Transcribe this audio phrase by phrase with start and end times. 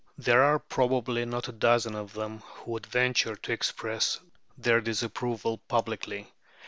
[0.17, 4.19] There are probably not a dozen of them who would venture to express
[4.57, 6.33] their disapproval publicly.